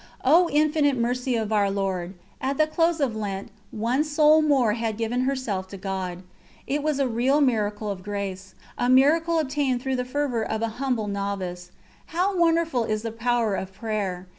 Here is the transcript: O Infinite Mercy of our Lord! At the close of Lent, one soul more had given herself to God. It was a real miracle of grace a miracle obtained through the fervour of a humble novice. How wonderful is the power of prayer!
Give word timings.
O 0.25 0.49
Infinite 0.49 0.97
Mercy 0.97 1.35
of 1.35 1.51
our 1.51 1.69
Lord! 1.69 2.15
At 2.41 2.57
the 2.57 2.65
close 2.65 2.99
of 2.99 3.15
Lent, 3.15 3.49
one 3.69 4.03
soul 4.03 4.41
more 4.41 4.73
had 4.73 4.97
given 4.97 5.25
herself 5.25 5.67
to 5.67 5.77
God. 5.77 6.23
It 6.65 6.81
was 6.81 6.97
a 6.97 7.07
real 7.07 7.39
miracle 7.39 7.91
of 7.91 8.01
grace 8.01 8.55
a 8.79 8.89
miracle 8.89 9.37
obtained 9.37 9.83
through 9.83 9.97
the 9.97 10.03
fervour 10.03 10.41
of 10.43 10.63
a 10.63 10.69
humble 10.81 11.05
novice. 11.07 11.69
How 12.07 12.35
wonderful 12.35 12.83
is 12.85 13.03
the 13.03 13.11
power 13.11 13.53
of 13.53 13.73
prayer! 13.73 14.25